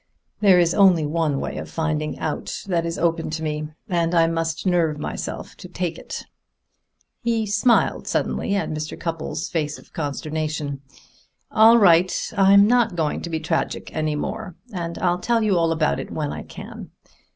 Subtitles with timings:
[0.39, 4.25] There is only one way of finding out that is open to me, and I
[4.25, 6.25] must nerve myself to take it."
[7.21, 8.99] He smiled suddenly at Mr.
[8.99, 10.81] Cupples' face of consternation.
[11.51, 15.71] "All right I'm not going to be tragic any more, and I'll tell you all
[15.71, 16.89] about it when I can.